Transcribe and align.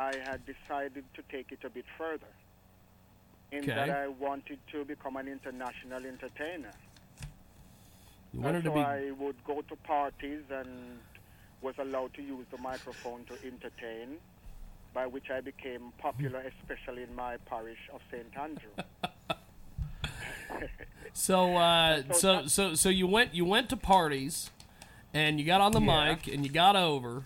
I 0.00 0.12
had 0.28 0.40
decided 0.46 1.04
to 1.14 1.22
take 1.30 1.52
it 1.52 1.58
a 1.64 1.70
bit 1.70 1.84
further. 1.98 2.32
In 3.52 3.62
Okay. 3.64 3.74
that 3.74 3.90
I 3.90 4.06
wanted 4.08 4.58
to 4.72 4.84
become 4.84 5.16
an 5.16 5.28
international 5.28 6.06
entertainer. 6.06 6.72
You 8.32 8.40
wanted 8.40 8.64
so 8.64 8.70
to 8.70 8.74
be 8.74 8.80
I 8.80 9.10
would 9.18 9.36
go 9.44 9.60
to 9.62 9.76
parties 9.76 10.42
and 10.50 11.00
was 11.60 11.74
allowed 11.78 12.14
to 12.14 12.22
use 12.22 12.46
the 12.50 12.58
microphone 12.58 13.24
to 13.26 13.34
entertain, 13.46 14.18
by 14.94 15.06
which 15.06 15.30
I 15.30 15.40
became 15.40 15.92
popular, 15.98 16.42
especially 16.52 17.02
in 17.02 17.14
my 17.14 17.36
parish 17.38 17.82
of 17.92 18.00
St. 18.10 18.36
Andrew. 18.38 18.74
So, 21.12 21.56
uh, 21.56 22.02
So 22.08 22.14
so, 22.14 22.46
so, 22.46 22.74
so 22.74 22.88
you 22.88 23.06
went, 23.06 23.34
you 23.34 23.44
went 23.44 23.68
to 23.70 23.76
parties, 23.76 24.50
and 25.12 25.38
you 25.40 25.44
got 25.44 25.60
on 25.60 25.72
the 25.72 25.80
Yeah. 25.80 26.10
mic, 26.14 26.26
and 26.28 26.44
you 26.46 26.50
got 26.50 26.76
over, 26.76 27.24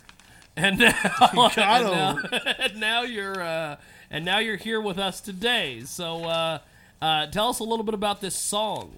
and 0.57 0.79
now, 0.79 0.93
got 1.35 1.59
and 1.59 1.85
now, 1.85 2.19
and 2.59 2.81
now 2.81 3.03
you're, 3.03 3.43
uh, 3.43 3.77
and 4.11 4.25
now 4.25 4.39
you're 4.39 4.57
here 4.57 4.81
with 4.81 4.99
us 4.99 5.21
today. 5.21 5.83
So, 5.85 6.25
uh, 6.25 6.59
uh, 7.03 7.27
tell 7.27 7.49
us 7.49 7.59
a 7.59 7.65
little 7.65 7.85
bit 7.85 7.95
about 7.95 8.21
this 8.21 8.35
song. 8.35 8.93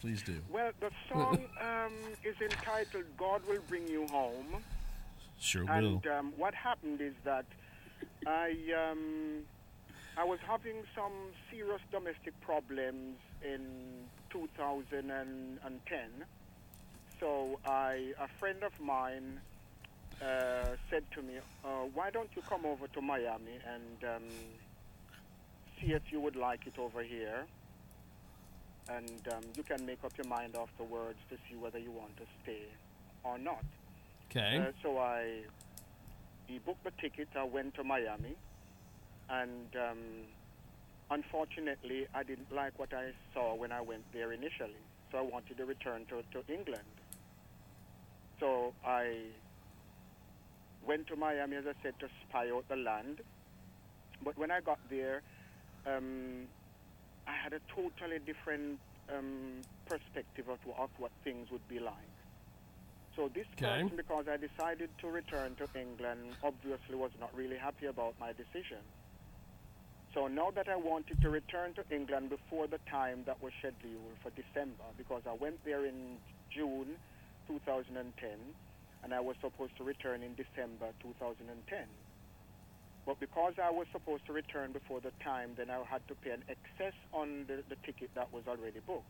Please 0.00 0.22
do. 0.22 0.36
well, 0.50 0.70
the 0.78 0.90
song 1.12 1.44
um, 1.60 1.92
is 2.24 2.36
entitled 2.40 3.04
God 3.16 3.42
Will 3.48 3.60
Bring 3.68 3.88
You 3.88 4.06
Home. 4.08 4.62
Sure 5.40 5.64
will. 5.64 6.00
And 6.04 6.06
um, 6.06 6.32
what 6.36 6.54
happened 6.54 7.00
is 7.00 7.14
that 7.24 7.44
I 8.26 8.54
um, 8.90 9.42
I 10.16 10.24
was 10.24 10.38
having 10.46 10.76
some 10.94 11.12
serious 11.50 11.80
domestic 11.90 12.40
problems 12.40 13.16
in 13.44 13.60
2010. 14.30 16.00
So 17.20 17.58
I 17.66 18.12
a 18.20 18.28
friend 18.38 18.62
of 18.62 18.72
mine 18.80 19.40
uh, 20.22 20.76
said 20.90 21.04
to 21.14 21.22
me, 21.22 21.38
uh, 21.64 21.84
"Why 21.94 22.10
don't 22.10 22.30
you 22.34 22.42
come 22.48 22.66
over 22.66 22.86
to 22.88 23.00
Miami 23.00 23.58
and 23.66 24.04
um, 24.04 24.22
see 25.80 25.92
if 25.92 26.02
you 26.10 26.20
would 26.20 26.36
like 26.36 26.66
it 26.66 26.78
over 26.78 27.02
here?" 27.02 27.46
And 28.88 29.20
um, 29.28 29.44
you 29.54 29.62
can 29.62 29.84
make 29.84 30.02
up 30.04 30.12
your 30.16 30.26
mind 30.26 30.56
afterwards 30.56 31.18
to 31.30 31.36
see 31.48 31.56
whether 31.56 31.78
you 31.78 31.92
want 31.92 32.16
to 32.16 32.24
stay 32.42 32.62
or 33.22 33.38
not. 33.38 33.62
Okay. 34.30 34.58
Uh, 34.58 34.72
so 34.82 34.98
I 34.98 35.42
he 36.46 36.58
booked 36.58 36.84
the 36.84 36.92
ticket. 37.00 37.28
I 37.36 37.44
went 37.44 37.74
to 37.74 37.84
Miami, 37.84 38.34
and 39.28 39.68
um, 39.76 39.98
unfortunately, 41.10 42.06
I 42.14 42.22
didn't 42.22 42.50
like 42.52 42.78
what 42.78 42.92
I 42.94 43.12
saw 43.34 43.54
when 43.54 43.70
I 43.72 43.80
went 43.82 44.04
there 44.12 44.32
initially. 44.32 44.82
So 45.12 45.18
I 45.18 45.22
wanted 45.22 45.56
to 45.58 45.64
return 45.64 46.06
to, 46.08 46.22
to 46.32 46.52
England. 46.52 46.88
So 48.40 48.72
I 48.86 49.26
went 50.86 51.06
to 51.08 51.16
Miami, 51.16 51.56
as 51.56 51.64
I 51.66 51.74
said, 51.82 51.94
to 52.00 52.08
spy 52.28 52.50
out 52.50 52.68
the 52.68 52.76
land. 52.76 53.20
But 54.24 54.36
when 54.38 54.50
I 54.50 54.60
got 54.60 54.78
there, 54.90 55.22
um, 55.86 56.46
I 57.26 57.34
had 57.42 57.52
a 57.52 57.60
totally 57.74 58.18
different 58.24 58.78
um, 59.12 59.62
perspective 59.86 60.48
of, 60.48 60.58
of 60.78 60.90
what 60.98 61.10
things 61.24 61.48
would 61.50 61.66
be 61.68 61.78
like. 61.78 61.94
So 63.16 63.28
this 63.34 63.46
Okay. 63.58 63.82
person, 63.82 63.96
because 63.96 64.26
I 64.30 64.36
decided 64.36 64.90
to 65.00 65.08
return 65.08 65.56
to 65.56 65.66
England, 65.78 66.36
obviously 66.42 66.94
was 66.94 67.10
not 67.18 67.34
really 67.34 67.58
happy 67.58 67.86
about 67.86 68.14
my 68.20 68.32
decision. 68.32 68.82
So 70.14 70.26
now 70.26 70.50
that 70.54 70.68
I 70.68 70.76
wanted 70.76 71.20
to 71.22 71.28
return 71.28 71.74
to 71.74 71.84
England 71.94 72.30
before 72.30 72.66
the 72.66 72.78
time 72.90 73.24
that 73.26 73.42
was 73.42 73.52
scheduled 73.58 74.16
for 74.22 74.30
December, 74.30 74.86
because 74.96 75.22
I 75.28 75.34
went 75.34 75.62
there 75.64 75.84
in 75.84 76.18
June 76.50 76.96
2010, 77.46 78.06
and 79.02 79.14
I 79.14 79.20
was 79.20 79.36
supposed 79.40 79.76
to 79.78 79.84
return 79.84 80.22
in 80.22 80.34
December 80.34 80.92
2010. 81.02 81.46
But 83.06 83.20
because 83.20 83.54
I 83.62 83.70
was 83.70 83.86
supposed 83.92 84.26
to 84.26 84.32
return 84.32 84.72
before 84.72 85.00
the 85.00 85.12
time, 85.24 85.52
then 85.56 85.70
I 85.70 85.80
had 85.88 86.06
to 86.08 86.14
pay 86.14 86.30
an 86.30 86.44
excess 86.48 86.92
on 87.12 87.46
the, 87.48 87.62
the 87.68 87.76
ticket 87.86 88.10
that 88.14 88.32
was 88.32 88.42
already 88.46 88.80
booked. 88.86 89.06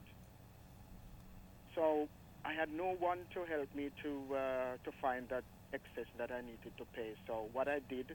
So 1.75 2.09
I 2.45 2.53
had 2.53 2.71
no 2.73 2.95
one 2.99 3.19
to 3.35 3.45
help 3.45 3.75
me 3.75 3.91
to 4.03 4.35
uh, 4.35 4.39
to 4.85 4.91
find 5.03 5.29
that 5.31 5.43
excess 5.73 6.07
that 6.17 6.31
I 6.31 6.41
needed 6.43 6.73
to 6.79 6.85
pay. 6.95 7.15
So 7.27 7.49
what 7.53 7.69
I 7.69 7.81
did 7.89 8.15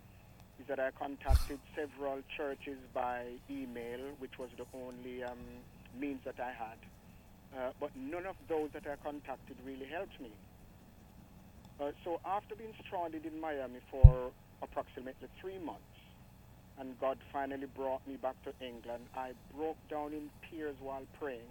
is 0.59 0.67
that 0.67 0.79
I 0.79 0.91
contacted 0.91 1.59
several 1.75 2.21
churches 2.37 2.77
by 2.93 3.25
email, 3.49 4.15
which 4.19 4.39
was 4.39 4.49
the 4.57 4.65
only 4.73 5.23
um, 5.23 5.37
means 5.99 6.21
that 6.25 6.39
I 6.39 6.51
had. 6.51 6.79
Uh, 7.55 7.71
but 7.79 7.91
none 7.95 8.25
of 8.25 8.35
those 8.47 8.69
that 8.73 8.83
I 8.87 8.95
contacted 9.03 9.57
really 9.65 9.85
helped 9.85 10.19
me. 10.19 10.31
Uh, 11.79 11.91
so 12.03 12.17
after 12.25 12.55
being 12.55 12.73
stranded 12.85 13.25
in 13.25 13.39
Miami 13.41 13.79
for 13.89 14.31
approximately 14.61 15.27
three 15.41 15.57
months, 15.57 15.97
and 16.79 16.97
God 16.99 17.17
finally 17.31 17.67
brought 17.75 18.05
me 18.07 18.17
back 18.17 18.35
to 18.45 18.53
England, 18.65 19.05
I 19.15 19.33
broke 19.55 19.77
down 19.89 20.13
in 20.13 20.29
tears 20.49 20.75
while 20.81 21.05
praying, 21.19 21.49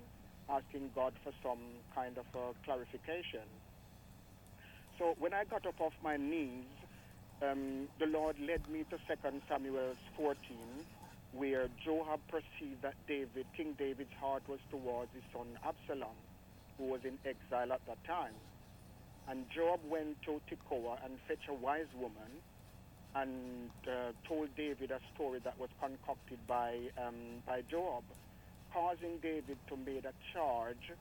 asking 0.49 0.91
God 0.95 1.13
for 1.23 1.33
some 1.43 1.59
kind 1.95 2.19
of 2.19 2.27
a 2.35 2.55
clarification. 2.65 3.47
So 4.99 5.15
when 5.19 5.33
I 5.35 5.45
got 5.45 5.67
up 5.67 5.81
off 5.81 5.95
my 6.03 6.17
knees, 6.17 6.71
um, 7.43 7.89
the 7.99 8.07
Lord 8.07 8.37
led 8.39 8.63
me 8.71 8.85
to 8.91 8.99
2 8.99 9.43
Samuel 9.49 9.95
14, 10.17 10.37
where 11.35 11.67
Joab 11.85 12.21
perceived 12.31 12.83
that 12.83 12.95
David, 13.09 13.47
King 13.57 13.75
David's 13.79 14.15
heart 14.21 14.43
was 14.49 14.61
towards 14.71 15.11
his 15.15 15.25
son 15.33 15.59
Absalom, 15.67 16.15
who 16.79 16.91
was 16.91 17.01
in 17.05 17.19
exile 17.27 17.73
at 17.73 17.83
that 17.87 17.99
time. 18.07 18.35
And 19.29 19.47
Joab 19.55 19.81
went 19.89 20.21
to 20.23 20.41
Tekoa 20.51 20.99
and 21.05 21.19
fetched 21.29 21.49
a 21.49 21.55
wise 21.55 21.87
woman 21.99 22.43
and 23.15 23.71
uh, 23.87 24.13
told 24.27 24.49
David 24.57 24.91
a 24.91 25.01
story 25.15 25.39
that 25.45 25.59
was 25.59 25.69
concocted 25.81 26.39
by, 26.47 26.77
um, 26.99 27.43
by 27.47 27.63
Joab, 27.71 28.05
causing 28.73 29.19
David 29.23 29.59
to 29.69 29.77
make 29.77 30.05
a 30.05 30.13
charge 30.33 30.93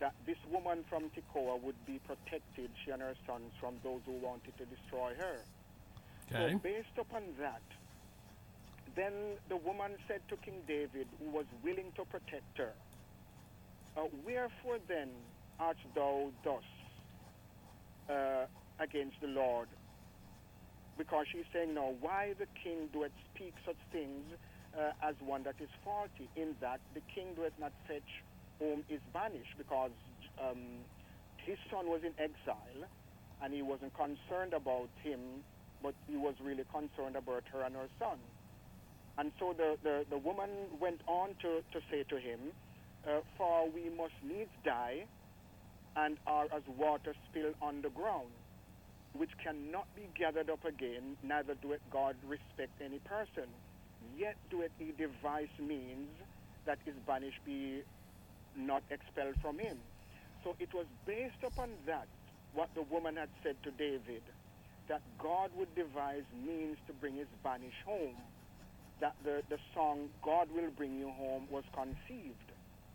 that 0.00 0.14
this 0.26 0.38
woman 0.50 0.84
from 0.88 1.10
Tekoa 1.10 1.60
would 1.60 1.86
be 1.86 2.00
protected, 2.06 2.70
she 2.84 2.90
and 2.90 3.02
her 3.02 3.14
sons, 3.26 3.52
from 3.60 3.74
those 3.84 4.00
who 4.06 4.12
wanted 4.12 4.56
to 4.58 4.64
destroy 4.64 5.12
her. 5.18 5.38
Okay. 6.32 6.52
So 6.52 6.58
based 6.58 6.98
upon 6.98 7.22
that, 7.38 7.62
then 8.96 9.12
the 9.48 9.56
woman 9.56 9.92
said 10.08 10.20
to 10.28 10.36
King 10.36 10.62
David, 10.66 11.06
who 11.18 11.30
was 11.30 11.46
willing 11.62 11.92
to 11.96 12.04
protect 12.04 12.58
her, 12.58 12.72
uh, 13.96 14.02
Wherefore 14.26 14.78
then 14.88 15.10
art 15.60 15.76
thou 15.94 16.30
thus 16.42 16.64
uh, 18.08 18.46
against 18.80 19.20
the 19.20 19.28
Lord? 19.28 19.68
Because 20.96 21.26
she's 21.32 21.46
saying 21.52 21.74
now, 21.74 21.92
why 22.00 22.34
the 22.38 22.46
king 22.62 22.88
doeth 22.92 23.14
speak 23.34 23.54
such 23.66 23.78
things 23.90 24.22
uh, 24.78 24.92
as 25.02 25.14
one 25.24 25.42
that 25.42 25.56
is 25.60 25.70
faulty, 25.84 26.30
in 26.36 26.54
that 26.60 26.80
the 26.94 27.02
king 27.14 27.34
doeth 27.34 27.54
not 27.58 27.72
fetch 27.86 28.22
whom 28.58 28.84
is 28.88 29.00
banished, 29.12 29.54
because 29.58 29.90
um, 30.38 30.86
his 31.42 31.58
son 31.70 31.86
was 31.86 32.00
in 32.06 32.14
exile, 32.18 32.86
and 33.42 33.52
he 33.52 33.62
wasn't 33.62 33.92
concerned 33.94 34.54
about 34.54 34.88
him, 35.02 35.42
but 35.82 35.94
he 36.06 36.16
was 36.16 36.34
really 36.42 36.64
concerned 36.70 37.16
about 37.16 37.42
her 37.52 37.62
and 37.62 37.74
her 37.74 37.90
son. 37.98 38.18
And 39.18 39.30
so 39.38 39.54
the, 39.56 39.76
the, 39.82 40.04
the 40.10 40.18
woman 40.18 40.50
went 40.80 41.00
on 41.06 41.30
to, 41.42 41.62
to 41.62 41.78
say 41.90 42.02
to 42.08 42.16
him, 42.16 42.50
uh, 43.06 43.20
For 43.36 43.70
we 43.70 43.90
must 43.90 44.14
needs 44.22 44.50
die 44.64 45.06
and 45.96 46.16
are 46.26 46.46
as 46.54 46.62
water 46.78 47.14
spilled 47.28 47.54
on 47.62 47.82
the 47.82 47.90
ground, 47.90 48.30
which 49.12 49.30
cannot 49.42 49.86
be 49.94 50.08
gathered 50.18 50.50
up 50.50 50.64
again, 50.64 51.16
neither 51.22 51.54
doeth 51.54 51.80
God 51.90 52.16
respect 52.26 52.72
any 52.84 52.98
person. 53.00 53.48
Yet 54.16 54.36
doeth 54.50 54.72
he 54.78 54.92
devise 54.96 55.48
means 55.58 56.08
that 56.66 56.78
his 56.84 56.94
banished 57.06 57.44
be 57.44 57.82
not 58.56 58.82
expelled 58.90 59.36
from 59.40 59.58
him. 59.58 59.78
So 60.42 60.54
it 60.58 60.72
was 60.74 60.86
based 61.06 61.42
upon 61.46 61.70
that, 61.86 62.06
what 62.54 62.68
the 62.74 62.82
woman 62.82 63.16
had 63.16 63.28
said 63.42 63.56
to 63.64 63.70
David, 63.72 64.22
that 64.88 65.00
God 65.18 65.50
would 65.56 65.74
devise 65.74 66.24
means 66.46 66.76
to 66.86 66.92
bring 66.92 67.16
his 67.16 67.26
banished 67.42 67.82
home. 67.86 68.16
That 69.00 69.14
the, 69.24 69.42
the 69.48 69.58
song 69.74 70.08
God 70.22 70.48
Will 70.54 70.70
Bring 70.76 70.98
You 70.98 71.10
Home 71.10 71.46
was 71.50 71.64
conceived. 71.72 72.52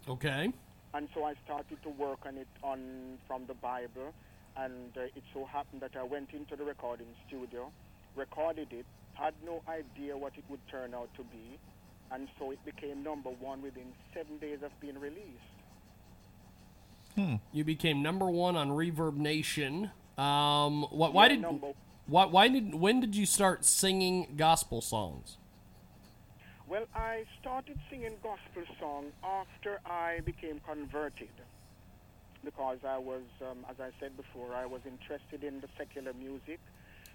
Okay. 0.08 0.52
And 0.94 1.08
so 1.14 1.24
I 1.24 1.34
started 1.46 1.82
to 1.84 1.90
work 1.90 2.20
on 2.26 2.38
it 2.38 2.48
on 2.64 3.18
from 3.28 3.46
the 3.48 3.54
Bible, 3.54 4.14
and 4.58 4.92
uh, 4.98 5.02
it 5.02 5.24
so 5.34 5.46
happened 5.46 5.82
that 5.82 5.92
I 5.98 6.04
went 6.04 6.32
into 6.34 6.56
the 6.56 6.64
recording 6.64 7.08
studio, 7.28 7.72
recorded 8.16 8.70
it, 8.72 8.86
had 9.14 9.34
no 9.46 9.62
idea 9.70 10.18
what 10.18 10.34
it 10.38 10.44
would 10.50 10.66
turn 10.70 10.94
out 10.96 11.10
to 11.16 11.24
be, 11.24 11.60
and 12.12 12.28
so 12.40 12.52
it 12.52 12.60
became 12.66 13.04
number 13.04 13.30
one 13.30 13.62
within 13.62 13.94
seven 14.16 14.38
days 14.40 14.60
of 14.64 14.72
being 14.82 15.00
released. 15.00 15.26
You 17.52 17.66
became 17.66 18.02
number 18.02 18.28
one 18.30 18.56
on 18.56 18.70
Reverb 18.70 19.18
Nation. 19.18 19.92
Um, 20.18 20.84
wh- 20.84 21.14
why 21.14 21.24
Yeah, 21.26 21.30
did 21.30 21.42
number- 21.42 21.74
why, 22.08 22.26
why 22.26 22.48
did 22.48 22.74
when 22.76 23.02
did 23.02 23.14
you 23.16 23.26
start 23.26 23.66
singing 23.66 24.34
gospel 24.38 24.80
songs? 24.82 25.38
Well, 26.70 26.86
I 26.94 27.24
started 27.42 27.80
singing 27.90 28.14
gospel 28.22 28.62
song 28.80 29.06
after 29.24 29.80
I 29.88 30.20
became 30.24 30.62
converted, 30.70 31.34
because 32.46 32.78
I 32.88 33.00
was, 33.00 33.24
um, 33.42 33.66
as 33.68 33.78
I 33.80 33.90
said 34.00 34.16
before, 34.16 34.54
I 34.54 34.68
was 34.68 34.82
interested 34.86 35.44
in 35.44 35.62
the 35.62 35.68
secular 35.80 36.14
music, 36.14 36.60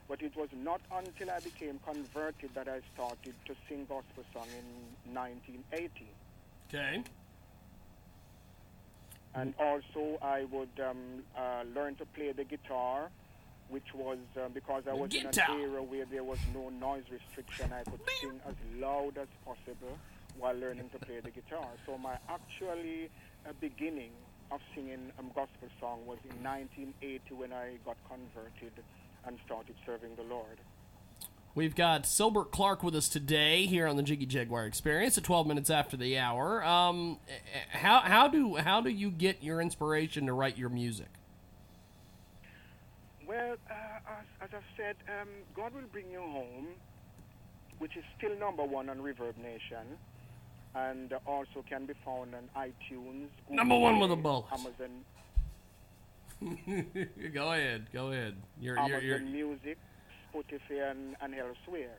But 0.09 0.21
it 0.21 0.37
was 0.37 0.51
not 0.53 0.81
until 0.93 1.31
I 1.31 1.41
became 1.41 1.79
converted 1.87 2.51
that 2.55 2.69
I 2.69 2.81
started 2.93 3.35
to 3.47 3.55
sing 3.69 3.87
gospel 3.89 4.25
song 4.35 4.49
in 4.53 5.15
1980. 5.15 5.91
Okay. 6.69 7.03
And 9.35 9.55
also, 9.59 10.19
I 10.21 10.45
would 10.53 10.79
um, 10.79 11.23
uh, 11.37 11.63
learn 11.75 11.97
to 11.97 12.05
play 12.05 12.33
the 12.33 12.45
guitar, 12.45 13.09
which 13.69 13.95
was 13.95 14.19
uh, 14.37 14.49
because 14.53 14.85
I 14.89 14.95
was 14.95 15.11
guitar. 15.11 15.57
in 15.57 15.63
an 15.65 15.71
era 15.71 15.83
where 15.83 16.05
there 16.05 16.25
was 16.25 16.39
no 16.55 16.71
noise 16.71 17.05
restriction. 17.11 17.73
I 17.73 17.83
could 17.85 18.01
sing 18.21 18.41
as 18.47 18.55
loud 18.79 19.19
as 19.19 19.29
possible 19.45 19.99
while 20.39 20.55
learning 20.55 20.91
to 20.91 20.99
play 20.99 21.21
the 21.21 21.31
guitar. 21.31 21.69
So 21.87 21.97
my 21.99 22.17
actually 22.29 23.11
uh, 23.47 23.53
beginning 23.61 24.11
of 24.51 24.61
singing 24.75 25.11
um, 25.19 25.27
gospel 25.35 25.69
song 25.81 26.01
was 26.07 26.19
in 26.25 26.43
1980 26.43 27.35
when 27.35 27.53
I 27.53 27.77
got 27.85 27.97
converted 28.09 28.73
and 29.27 29.39
started 29.47 29.75
serving 29.87 30.17
the 30.17 30.23
Lord. 30.23 30.59
We've 31.57 31.77
got 31.77 32.05
Sylbert 32.05 32.51
Clarke 32.51 32.83
with 32.83 32.97
us 32.97 33.09
today 33.09 33.67
here 33.67 33.87
on 33.87 33.97
the 33.97 34.03
Jiggy 34.03 34.27
Jaguar 34.27 34.67
Experience 34.67 35.17
at 35.17 35.23
12 35.23 35.47
minutes 35.47 35.71
after 35.71 35.97
the 35.97 36.19
hour. 36.19 36.65
Um, 36.65 37.19
how, 37.71 38.01
how 38.01 38.27
do 38.27 38.57
how 38.57 38.81
do 38.81 38.91
you 38.91 39.11
get 39.11 39.41
your 39.41 39.61
inspiration 39.61 40.27
to 40.27 40.33
write 40.33 40.59
your 40.59 40.69
music? 40.69 41.07
Well, 43.35 43.57
uh, 43.69 43.75
as, 44.21 44.27
as 44.43 44.49
I've 44.55 44.63
said, 44.77 44.95
um, 45.09 45.29
God 45.57 45.75
will 45.75 45.89
bring 45.91 46.09
you 46.09 46.21
home, 46.21 46.69
which 47.79 47.97
is 47.97 48.05
still 48.17 48.39
number 48.39 48.63
one 48.63 48.89
on 48.89 48.99
Reverb 48.99 49.37
Nation, 49.39 49.99
and 50.77 51.13
uh, 51.13 51.19
also 51.27 51.65
can 51.69 51.85
be 51.85 51.95
found 52.05 52.33
on 52.37 52.49
iTunes. 52.57 53.27
Google 53.49 53.57
Number 53.57 53.77
one 53.77 53.99
with 53.99 54.13
a 54.13 54.17
bullet. 54.17 54.45
Amazon, 54.53 55.05
go 57.35 57.53
ahead, 57.53 57.87
go 57.93 58.13
ahead. 58.13 58.37
You're, 58.61 58.77
you're, 58.77 58.85
Amazon 58.85 59.03
you're, 59.03 59.19
Music, 59.19 59.79
Spotify, 60.33 60.93
and, 60.93 61.17
and 61.21 61.35
elsewhere. 61.35 61.97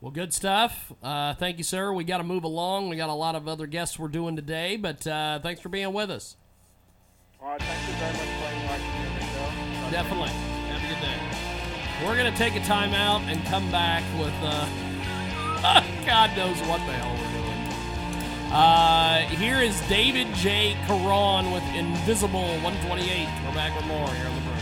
Well, 0.00 0.12
good 0.12 0.32
stuff. 0.32 0.94
Uh, 1.02 1.34
thank 1.34 1.58
you, 1.58 1.64
sir. 1.64 1.92
We 1.92 2.04
got 2.04 2.18
to 2.18 2.24
move 2.24 2.44
along. 2.44 2.88
We 2.88 2.96
got 2.96 3.10
a 3.10 3.14
lot 3.14 3.34
of 3.34 3.48
other 3.48 3.66
guests 3.66 3.98
we're 3.98 4.08
doing 4.08 4.36
today, 4.36 4.76
but 4.76 5.06
uh, 5.06 5.40
thanks 5.40 5.60
for 5.60 5.68
being 5.68 5.92
with 5.92 6.10
us. 6.10 6.36
All 7.40 7.48
right, 7.48 7.60
thank 7.60 7.88
you 7.88 7.94
very 7.94 8.12
much 8.12 8.20
for 8.20 8.52
inviting 8.52 8.86
me 8.86 9.08
on 9.08 9.14
the 9.14 9.20
show. 9.20 9.50
Definitely. 9.90 10.30
We're 12.04 12.16
going 12.16 12.30
to 12.30 12.38
take 12.38 12.54
a 12.54 12.60
timeout 12.60 13.22
and 13.22 13.42
come 13.46 13.70
back 13.70 14.04
with 14.18 14.34
uh, 14.42 15.82
God 16.04 16.36
knows 16.36 16.60
what 16.68 16.78
the 16.84 16.92
hell 16.92 17.10
we're 17.16 17.32
doing. 17.32 18.52
Uh, 18.52 19.20
here 19.28 19.60
is 19.60 19.80
David 19.88 20.32
J. 20.34 20.76
Caron 20.86 21.50
with 21.52 21.64
Invisible 21.74 22.48
128. 22.60 23.28
We're 23.46 23.54
back 23.54 23.74
with 23.74 23.86
more 23.86 24.08
here 24.08 24.26
on 24.26 24.34
the. 24.34 24.55